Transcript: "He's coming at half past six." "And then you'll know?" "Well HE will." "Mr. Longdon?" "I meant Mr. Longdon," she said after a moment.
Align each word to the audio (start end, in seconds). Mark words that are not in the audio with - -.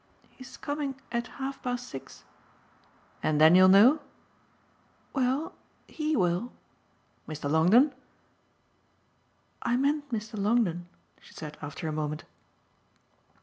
"He's 0.31 0.57
coming 0.57 0.99
at 1.11 1.27
half 1.37 1.61
past 1.61 1.87
six." 1.87 2.23
"And 3.21 3.39
then 3.39 3.53
you'll 3.53 3.67
know?" 3.67 3.99
"Well 5.13 5.53
HE 5.87 6.15
will." 6.15 6.51
"Mr. 7.27 7.47
Longdon?" 7.47 7.93
"I 9.61 9.77
meant 9.77 10.09
Mr. 10.11 10.41
Longdon," 10.43 10.87
she 11.21 11.35
said 11.35 11.55
after 11.61 11.87
a 11.87 11.91
moment. 11.91 12.23